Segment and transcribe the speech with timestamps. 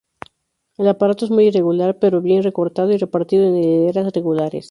[0.79, 4.59] El aparato es muy irregular, pero bien recortado y repartido en hileras regulares.